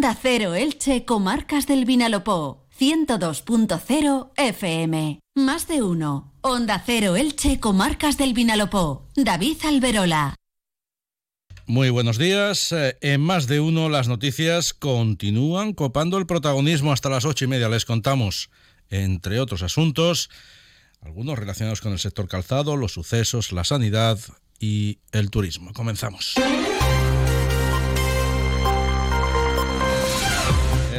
[0.00, 2.66] Onda Cero Elche, Comarcas del Vinalopó.
[2.78, 5.20] 102.0 FM.
[5.34, 6.32] Más de uno.
[6.40, 9.10] Onda Cero Elche, Comarcas del Vinalopó.
[9.14, 10.36] David Alberola.
[11.66, 12.72] Muy buenos días.
[12.72, 17.48] Eh, en más de uno las noticias continúan copando el protagonismo hasta las ocho y
[17.48, 17.68] media.
[17.68, 18.48] Les contamos,
[18.88, 20.30] entre otros asuntos,
[21.02, 24.18] algunos relacionados con el sector calzado, los sucesos, la sanidad
[24.58, 25.74] y el turismo.
[25.74, 26.36] Comenzamos.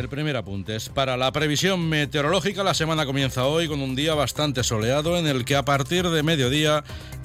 [0.01, 2.63] El primer apunte es para la previsión meteorológica.
[2.63, 6.23] La semana comienza hoy con un día bastante soleado en el que a partir de
[6.23, 6.83] mediodía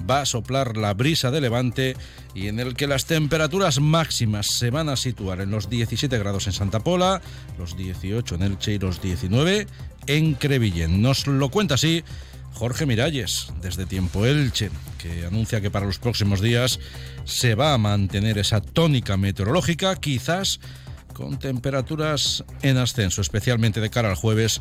[0.09, 1.97] va a soplar la brisa de levante
[2.35, 6.49] y en el que las temperaturas máximas se van a situar en los 17 grados
[6.49, 7.23] en Santa Pola,
[7.57, 9.67] los 18 en Elche y los 19
[10.07, 11.01] en Crevillén.
[11.01, 12.05] Nos lo cuenta así
[12.53, 14.69] Jorge Miralles, desde Tiempo Elche,
[14.99, 16.79] que anuncia que para los próximos días
[17.25, 20.61] se va a mantener esa tónica meteorológica, quizás
[21.17, 24.61] con temperaturas en ascenso, especialmente de cara al jueves,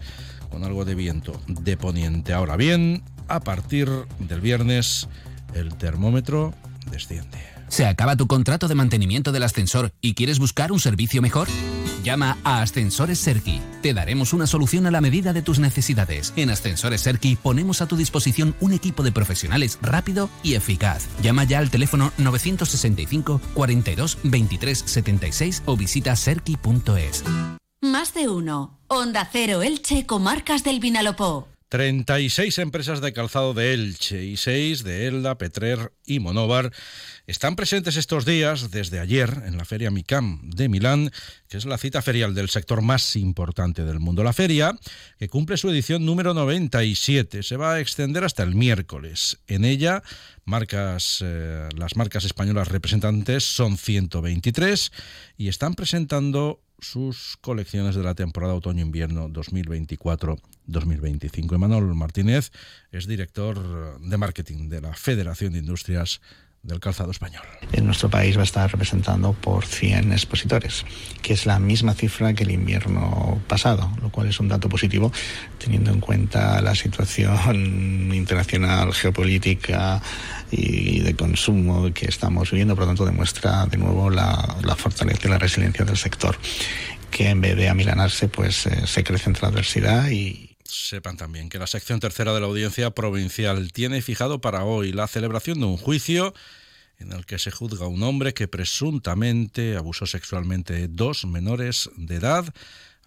[0.50, 2.32] con algo de viento de poniente.
[2.32, 5.10] Ahora bien, a partir del viernes,
[5.54, 6.54] el termómetro
[6.90, 7.40] desciende.
[7.68, 11.50] ¿Se acaba tu contrato de mantenimiento del ascensor y quieres buscar un servicio mejor?
[12.06, 13.60] Llama a Ascensores Serki.
[13.82, 16.34] Te daremos una solución a la medida de tus necesidades.
[16.36, 21.08] En Ascensores Serki ponemos a tu disposición un equipo de profesionales rápido y eficaz.
[21.24, 27.24] Llama ya al teléfono 965 42 23 76 o visita serki.es.
[27.82, 28.78] Más de uno.
[28.88, 31.48] Onda Cero Elche, Comarcas del Vinalopó.
[31.70, 36.72] 36 empresas de calzado de Elche y 6 de Elda, Petrer y Monóvar
[37.26, 41.12] están presentes estos días, desde ayer, en la Feria MICAM de Milán,
[41.48, 44.24] que es la cita ferial del sector más importante del mundo.
[44.24, 44.78] La feria,
[45.18, 49.40] que cumple su edición número 97, se va a extender hasta el miércoles.
[49.48, 50.04] En ella,
[50.44, 54.92] marcas, eh, las marcas españolas representantes son 123
[55.38, 59.30] y están presentando sus colecciones de la temporada otoño-invierno
[60.68, 61.56] 2024-2025.
[61.56, 62.52] Emanuel Martínez
[62.92, 66.22] es director de marketing de la Federación de Industrias
[66.66, 67.44] del calzado español.
[67.74, 70.84] En nuestro país va a estar representando por 100 expositores,
[71.22, 75.12] que es la misma cifra que el invierno pasado, lo cual es un dato positivo
[75.60, 80.02] teniendo en cuenta la situación internacional, geopolítica
[80.50, 82.76] y de consumo que estamos viviendo.
[82.76, 86.36] Por lo tanto, demuestra de nuevo la, la fortaleza y la resiliencia del sector,
[87.12, 91.48] que en vez de amilanarse, pues eh, se crece entre la adversidad y, Sepan también
[91.50, 95.66] que la sección tercera de la Audiencia Provincial tiene fijado para hoy la celebración de
[95.66, 96.34] un juicio
[97.00, 101.90] en el que se juzga a un hombre que presuntamente abusó sexualmente de dos menores
[101.96, 102.54] de edad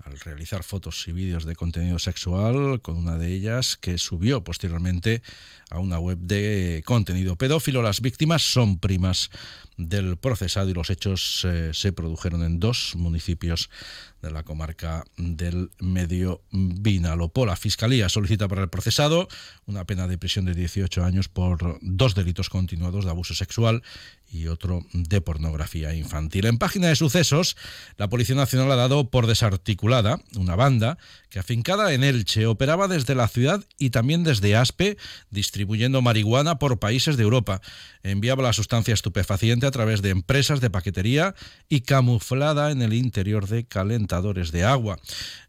[0.02, 5.22] al realizar fotos y vídeos de contenido sexual con una de ellas que subió posteriormente
[5.70, 7.82] a una web de contenido pedófilo.
[7.82, 9.30] Las víctimas son primas
[9.78, 13.70] del procesado y los hechos eh, se produjeron en dos municipios
[14.20, 17.46] de la comarca del Medio Vinalopó.
[17.46, 19.28] La Fiscalía solicita para el procesado
[19.66, 23.82] una pena de prisión de 18 años por dos delitos continuados de abuso sexual
[24.30, 26.46] y otro de pornografía infantil.
[26.46, 27.56] En página de sucesos,
[27.96, 30.98] la Policía Nacional ha dado por desarticulada una banda
[31.30, 34.98] que afincada en Elche operaba desde la ciudad y también desde Aspe,
[35.30, 37.60] distribuyendo marihuana por países de Europa.
[38.02, 41.34] Enviaba la sustancia estupefaciente a través de empresas de paquetería
[41.68, 44.98] y camuflada en el interior de calentadores de agua.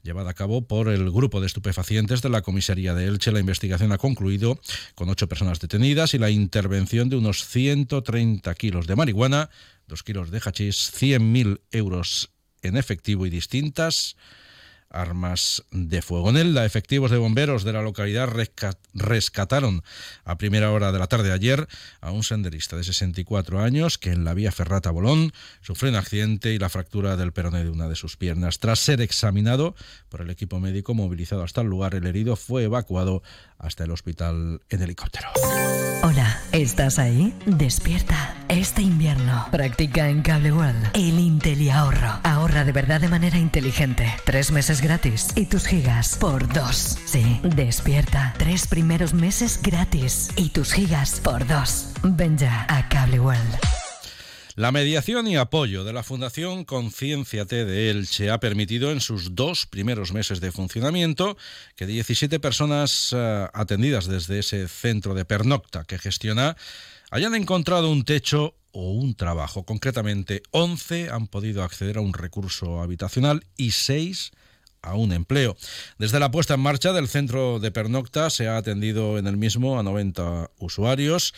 [0.04, 3.92] Llevada a cabo por el grupo de estupefacientes de la comisaría de Elche, la investigación
[3.92, 4.60] ha concluido
[4.96, 9.50] con ocho personas detenidas y la intervención de unos 130 kilos de marihuana,
[9.88, 12.30] dos kilos de hachís, 100.000 euros
[12.62, 14.16] en efectivo y distintas
[14.90, 16.30] armas de fuego.
[16.30, 18.30] En Elda, efectivos de bomberos de la localidad
[18.94, 19.84] rescataron
[20.26, 21.68] a primera hora de la tarde de ayer
[22.02, 26.54] a un senderista de 64 años que en la vía Ferrata Bolón sufrió un accidente
[26.54, 28.60] y la fractura del peroné de una de sus piernas.
[28.60, 29.76] Tras ser examinado
[30.10, 33.22] por el equipo médico movilizado hasta el lugar, el herido fue evacuado
[33.58, 35.28] hasta el hospital en helicóptero.
[36.02, 37.34] Hola, ¿estás ahí?
[37.46, 38.36] Despierta.
[38.48, 42.20] Este invierno practica en Cable World el Intel ahorro.
[42.24, 44.08] Ahorra de verdad de manera inteligente.
[44.24, 46.98] Tres meses gratis y tus gigas por dos.
[47.06, 48.34] Sí, despierta.
[48.38, 51.88] Tres primeros meses gratis y tus gigas por dos.
[52.04, 53.58] Ven ya a Cable World.
[54.56, 59.34] La mediación y apoyo de la Fundación Conciencia T de Elche ha permitido en sus
[59.34, 61.38] dos primeros meses de funcionamiento
[61.78, 66.58] que 17 personas eh, atendidas desde ese centro de pernocta que gestiona
[67.10, 69.64] hayan encontrado un techo o un trabajo.
[69.64, 74.32] Concretamente, 11 han podido acceder a un recurso habitacional y 6
[74.82, 75.56] a un empleo.
[75.98, 79.80] Desde la puesta en marcha del centro de pernocta se ha atendido en el mismo
[79.80, 81.34] a 90 usuarios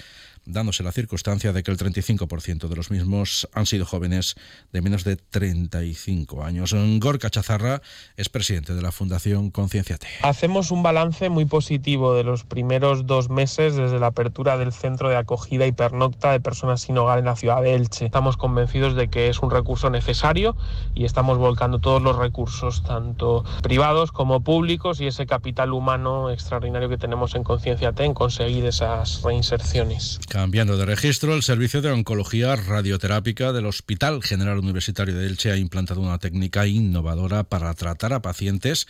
[0.45, 4.35] dándose la circunstancia de que el 35% de los mismos han sido jóvenes
[4.71, 6.75] de menos de 35 años.
[6.99, 7.81] Gorka Chazarra
[8.17, 10.07] es presidente de la Fundación Concienciate.
[10.23, 15.09] Hacemos un balance muy positivo de los primeros dos meses desde la apertura del centro
[15.09, 18.05] de acogida y pernocta de personas sin hogar en la ciudad de Elche.
[18.05, 20.55] Estamos convencidos de que es un recurso necesario
[20.95, 26.89] y estamos volcando todos los recursos, tanto privados como públicos, y ese capital humano extraordinario
[26.89, 30.19] que tenemos en Concienciate en conseguir esas reinserciones.
[30.31, 35.57] Cambiando de registro, el Servicio de Oncología Radioterápica del Hospital General Universitario de Elche ha
[35.57, 38.87] implantado una técnica innovadora para tratar a pacientes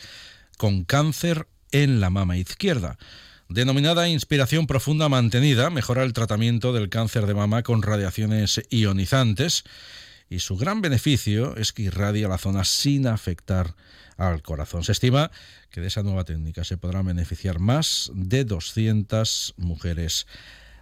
[0.60, 3.00] con cáncer en la mama izquierda.
[3.50, 9.64] Denominada inspiración profunda mantenida, mejora el tratamiento del cáncer de mama con radiaciones ionizantes
[10.30, 13.74] y su gran beneficio es que irradia la zona sin afectar
[14.16, 14.84] al corazón.
[14.84, 15.32] Se estima
[15.72, 20.28] que de esa nueva técnica se podrán beneficiar más de 200 mujeres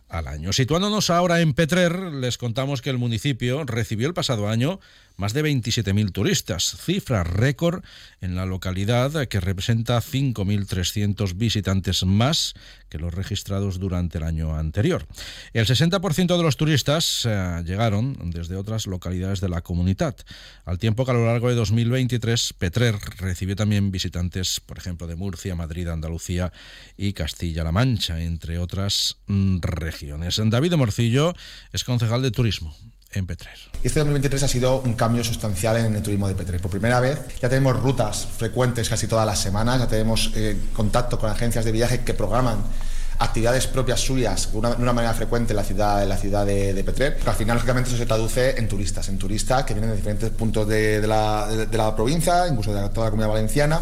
[0.10, 0.52] al año.
[0.54, 4.80] Situándonos ahora en Petrer, les contamos que el municipio recibió el pasado año
[5.20, 7.84] más de 27.000 turistas, cifra récord
[8.22, 12.54] en la localidad que representa 5.300 visitantes más
[12.88, 15.06] que los registrados durante el año anterior.
[15.52, 20.16] El 60% de los turistas eh, llegaron desde otras localidades de la comunidad,
[20.64, 25.18] al tiempo que a lo largo de 2023 Petrer recibió también visitantes, por ejemplo, de
[25.18, 26.54] Murcia, Madrid, Andalucía
[26.96, 30.42] y Castilla-La Mancha, entre otras mm, regiones.
[30.42, 31.34] David Morcillo
[31.74, 32.74] es concejal de turismo
[33.14, 33.58] en Petrer.
[33.84, 36.62] Este 2023 ha sido un cambio sustancial en el turismo de Petrer.
[36.62, 41.18] Por primera vez ya tenemos rutas frecuentes casi todas las semanas, ya tenemos eh, contacto
[41.20, 42.58] con agencias de viaje que programan
[43.20, 47.56] actividades propias suyas de una, manera frecuente en la ciudad, de, de Petrer, al final
[47.58, 51.94] lógicamente eso se traduce en turistas, en turistas que vienen de diferentes puntos de la
[51.98, 53.82] provincia, incluso de toda la comunidad valenciana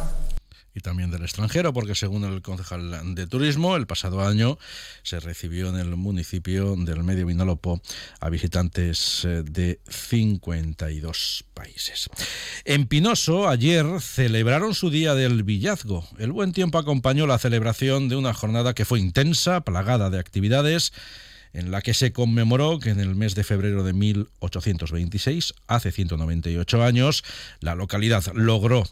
[0.78, 4.60] y también del extranjero, porque según el concejal de turismo, el pasado año
[5.02, 7.82] se recibió en el municipio del Medio Vinalopó
[8.20, 12.10] a visitantes eh, de 52 países.
[12.64, 16.08] En Pinoso, ayer celebraron su día del villazgo.
[16.20, 20.94] El buen tiempo acompañó la celebración de una jornada que fue intensa, plagada de actividades
[21.58, 26.84] en la que se conmemoró que en el mes de febrero de 1826, hace 198
[26.84, 27.24] años,
[27.62, 28.84] la localidad logró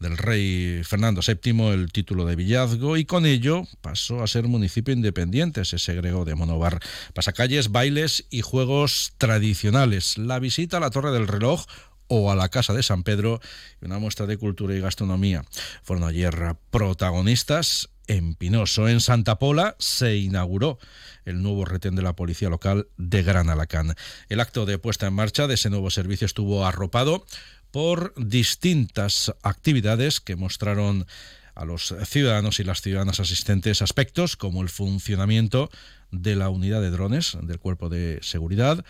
[0.00, 4.94] del rey Fernando VII el título de villazgo y con ello pasó a ser municipio
[4.94, 6.80] independiente, se segregó de Monovar.
[7.12, 10.16] Pasacalles, bailes y juegos tradicionales.
[10.16, 11.66] La visita a la Torre del Reloj
[12.08, 13.40] o a la Casa de San Pedro
[13.80, 15.44] una muestra de cultura y gastronomía.
[15.82, 18.88] Fueron ayer protagonistas en Pinoso.
[18.88, 20.78] En Santa Pola se inauguró
[21.24, 23.94] el nuevo retén de la policía local de Gran Alacán.
[24.28, 27.24] El acto de puesta en marcha de ese nuevo servicio estuvo arropado
[27.70, 31.06] por distintas actividades que mostraron
[31.54, 35.70] a los ciudadanos y las ciudadanas asistentes aspectos como el funcionamiento
[36.10, 38.84] de la unidad de drones del cuerpo de seguridad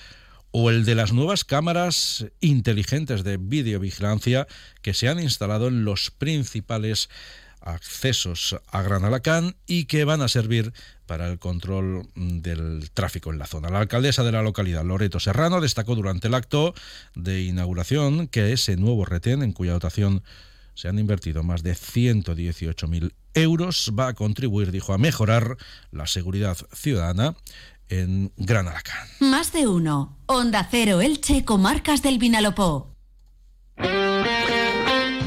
[0.56, 4.46] o el de las nuevas cámaras inteligentes de videovigilancia
[4.82, 7.10] que se han instalado en los principales
[7.60, 10.72] accesos a Gran Alacán y que van a servir
[11.06, 13.68] para el control del tráfico en la zona.
[13.68, 16.72] La alcaldesa de la localidad, Loreto Serrano, destacó durante el acto
[17.16, 20.22] de inauguración que ese nuevo retén, en cuya dotación
[20.74, 25.56] se han invertido más de 118.000 euros, va a contribuir, dijo, a mejorar
[25.90, 27.34] la seguridad ciudadana
[27.88, 29.06] en Gran Alacán.
[29.20, 30.18] Más de uno.
[30.26, 32.93] Onda Cero Elche, Comarcas del Vinalopó.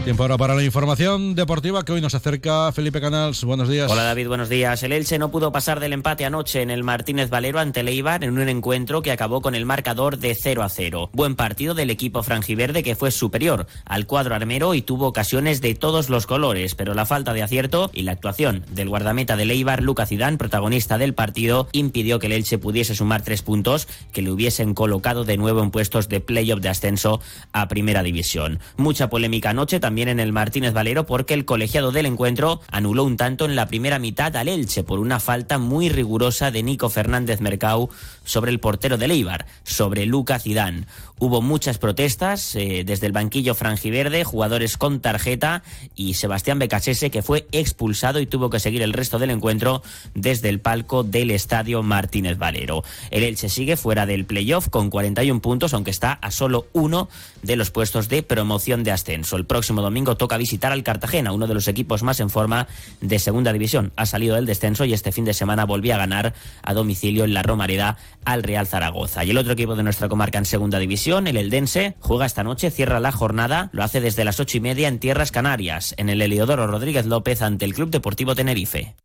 [0.08, 3.44] Tiempo ahora para la información deportiva que hoy nos acerca Felipe Canals.
[3.44, 3.92] Buenos días.
[3.92, 4.82] Hola David, buenos días.
[4.84, 8.40] El Elche no pudo pasar del empate anoche en el Martínez Valero ante Leibar en
[8.40, 11.10] un encuentro que acabó con el marcador de 0 a 0.
[11.12, 15.76] Buen partido del equipo franjiverde que fue superior al cuadro armero y tuvo ocasiones de
[15.76, 19.84] todos los colores, pero la falta de acierto y la actuación del guardameta de Leibar,
[19.84, 24.32] Lucas Zidane, protagonista del partido, impidió que el Elche pudiese sumar tres puntos que le
[24.32, 27.20] hubiesen colocado de nuevo en puestos de playoff de ascenso
[27.52, 28.62] a Primera División.
[28.78, 33.18] Mucha polémica anoche también en el Martínez Valero porque el colegiado del encuentro anuló un
[33.18, 37.42] tanto en la primera mitad al Elche por una falta muy rigurosa de Nico Fernández
[37.42, 37.90] Mercau
[38.24, 40.86] sobre el portero de Leibar, sobre Lucas Zidane.
[41.20, 45.64] Hubo muchas protestas eh, desde el banquillo franjiverde, jugadores con tarjeta
[45.96, 49.82] y Sebastián Becasese que fue expulsado y tuvo que seguir el resto del encuentro
[50.14, 52.84] desde el palco del estadio Martínez Valero.
[53.10, 57.10] El Elche sigue fuera del playoff con 41 puntos, aunque está a solo uno
[57.42, 59.38] de los puestos de promoción de ascenso.
[59.38, 62.68] El próximo domingo toca visitar al Cartagena, uno de los equipos más en forma
[63.02, 63.94] de segunda división.
[63.96, 67.34] Ha salido del descenso y este fin de semana volvió a ganar a domicilio en
[67.34, 69.24] la Romareda al Real Zaragoza.
[69.24, 72.70] Y el otro equipo de nuestra comarca en segunda división, el Eldense, juega esta noche,
[72.70, 76.22] cierra la jornada, lo hace desde las ocho y media en Tierras Canarias, en el
[76.22, 78.96] Heliodoro Rodríguez López ante el Club Deportivo Tenerife.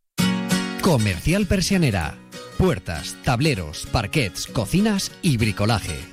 [0.83, 2.17] Comercial Persianera
[2.63, 6.12] puertas, tableros, parquets, cocinas y bricolaje.